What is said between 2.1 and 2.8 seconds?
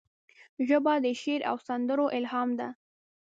الهام ده